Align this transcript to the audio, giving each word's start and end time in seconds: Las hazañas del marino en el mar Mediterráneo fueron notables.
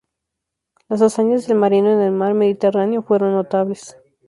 Las 0.89 1.03
hazañas 1.03 1.45
del 1.45 1.57
marino 1.59 1.91
en 1.93 2.01
el 2.01 2.11
mar 2.11 2.33
Mediterráneo 2.33 3.03
fueron 3.03 3.33
notables. 3.33 3.95